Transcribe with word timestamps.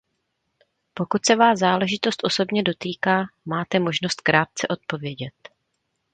Pokud 0.93 1.25
se 1.25 1.35
vás 1.35 1.59
záležitost 1.59 2.25
osobně 2.25 2.63
dotýká, 2.63 3.23
máte 3.45 3.79
možnost 3.79 4.21
krátce 4.21 4.67
odpovědět. 4.67 5.33